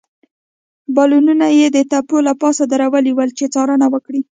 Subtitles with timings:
[0.95, 4.19] بالونونه يې د تپو له پاسه درولي ول، چې څارنه وکړي.